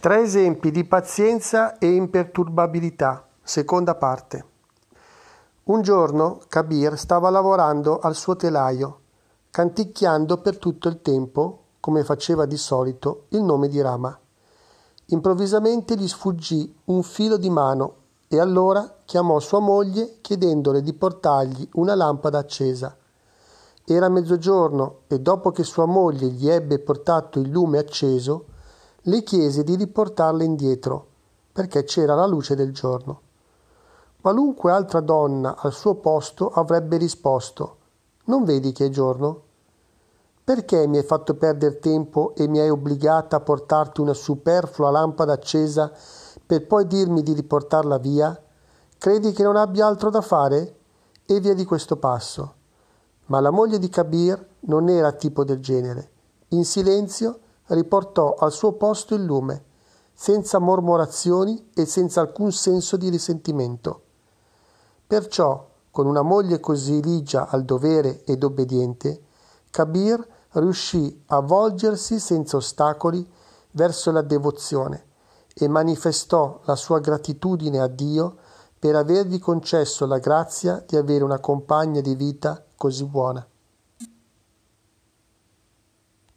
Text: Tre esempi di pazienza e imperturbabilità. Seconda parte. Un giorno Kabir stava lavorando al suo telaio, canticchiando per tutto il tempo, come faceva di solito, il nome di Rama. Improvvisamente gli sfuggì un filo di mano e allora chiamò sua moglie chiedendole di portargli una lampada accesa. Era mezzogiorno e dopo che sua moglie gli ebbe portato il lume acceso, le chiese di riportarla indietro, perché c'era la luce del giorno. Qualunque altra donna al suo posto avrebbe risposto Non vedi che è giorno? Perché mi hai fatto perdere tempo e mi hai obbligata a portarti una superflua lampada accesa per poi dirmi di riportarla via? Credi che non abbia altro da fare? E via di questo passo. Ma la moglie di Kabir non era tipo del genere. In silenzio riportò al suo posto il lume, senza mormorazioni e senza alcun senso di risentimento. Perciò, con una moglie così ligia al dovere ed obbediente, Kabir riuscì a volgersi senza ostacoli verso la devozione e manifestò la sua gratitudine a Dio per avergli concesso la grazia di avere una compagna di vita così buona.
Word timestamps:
Tre 0.00 0.22
esempi 0.22 0.70
di 0.70 0.84
pazienza 0.84 1.76
e 1.76 1.92
imperturbabilità. 1.92 3.28
Seconda 3.42 3.96
parte. 3.96 4.44
Un 5.64 5.82
giorno 5.82 6.40
Kabir 6.48 6.96
stava 6.96 7.28
lavorando 7.28 7.98
al 7.98 8.14
suo 8.14 8.34
telaio, 8.34 9.00
canticchiando 9.50 10.38
per 10.38 10.56
tutto 10.56 10.88
il 10.88 11.02
tempo, 11.02 11.64
come 11.80 12.02
faceva 12.02 12.46
di 12.46 12.56
solito, 12.56 13.26
il 13.32 13.42
nome 13.42 13.68
di 13.68 13.78
Rama. 13.82 14.18
Improvvisamente 15.08 15.96
gli 15.96 16.08
sfuggì 16.08 16.74
un 16.84 17.02
filo 17.02 17.36
di 17.36 17.50
mano 17.50 17.96
e 18.26 18.40
allora 18.40 19.00
chiamò 19.04 19.38
sua 19.38 19.60
moglie 19.60 20.16
chiedendole 20.22 20.80
di 20.80 20.94
portargli 20.94 21.68
una 21.74 21.94
lampada 21.94 22.38
accesa. 22.38 22.96
Era 23.84 24.08
mezzogiorno 24.08 25.00
e 25.08 25.20
dopo 25.20 25.50
che 25.50 25.62
sua 25.62 25.84
moglie 25.84 26.28
gli 26.28 26.48
ebbe 26.48 26.78
portato 26.78 27.38
il 27.38 27.50
lume 27.50 27.76
acceso, 27.76 28.46
le 29.04 29.22
chiese 29.22 29.64
di 29.64 29.76
riportarla 29.76 30.44
indietro, 30.44 31.06
perché 31.52 31.84
c'era 31.84 32.14
la 32.14 32.26
luce 32.26 32.54
del 32.54 32.72
giorno. 32.72 33.20
Qualunque 34.20 34.70
altra 34.70 35.00
donna 35.00 35.56
al 35.56 35.72
suo 35.72 35.94
posto 35.94 36.50
avrebbe 36.50 36.98
risposto 36.98 37.76
Non 38.24 38.44
vedi 38.44 38.72
che 38.72 38.86
è 38.86 38.88
giorno? 38.90 39.42
Perché 40.44 40.86
mi 40.86 40.98
hai 40.98 41.02
fatto 41.02 41.34
perdere 41.34 41.78
tempo 41.78 42.34
e 42.34 42.46
mi 42.46 42.58
hai 42.58 42.68
obbligata 42.68 43.36
a 43.36 43.40
portarti 43.40 44.02
una 44.02 44.12
superflua 44.12 44.90
lampada 44.90 45.32
accesa 45.32 45.90
per 46.44 46.66
poi 46.66 46.86
dirmi 46.86 47.22
di 47.22 47.32
riportarla 47.32 47.96
via? 47.96 48.38
Credi 48.98 49.32
che 49.32 49.42
non 49.42 49.56
abbia 49.56 49.86
altro 49.86 50.10
da 50.10 50.20
fare? 50.20 50.76
E 51.24 51.40
via 51.40 51.54
di 51.54 51.64
questo 51.64 51.96
passo. 51.96 52.54
Ma 53.26 53.40
la 53.40 53.50
moglie 53.50 53.78
di 53.78 53.88
Kabir 53.88 54.46
non 54.60 54.90
era 54.90 55.12
tipo 55.12 55.44
del 55.44 55.60
genere. 55.60 56.10
In 56.48 56.64
silenzio 56.66 57.38
riportò 57.70 58.34
al 58.34 58.52
suo 58.52 58.72
posto 58.72 59.14
il 59.14 59.24
lume, 59.24 59.64
senza 60.12 60.58
mormorazioni 60.58 61.70
e 61.74 61.86
senza 61.86 62.20
alcun 62.20 62.52
senso 62.52 62.96
di 62.96 63.08
risentimento. 63.08 64.02
Perciò, 65.06 65.68
con 65.90 66.06
una 66.06 66.22
moglie 66.22 66.60
così 66.60 67.02
ligia 67.02 67.48
al 67.48 67.64
dovere 67.64 68.22
ed 68.24 68.44
obbediente, 68.44 69.22
Kabir 69.70 70.24
riuscì 70.52 71.22
a 71.28 71.40
volgersi 71.40 72.18
senza 72.18 72.56
ostacoli 72.56 73.28
verso 73.72 74.10
la 74.10 74.22
devozione 74.22 75.06
e 75.54 75.68
manifestò 75.68 76.60
la 76.64 76.76
sua 76.76 76.98
gratitudine 76.98 77.80
a 77.80 77.86
Dio 77.86 78.36
per 78.78 78.96
avergli 78.96 79.38
concesso 79.38 80.06
la 80.06 80.18
grazia 80.18 80.82
di 80.86 80.96
avere 80.96 81.24
una 81.24 81.38
compagna 81.38 82.00
di 82.00 82.14
vita 82.14 82.64
così 82.76 83.04
buona. 83.04 83.46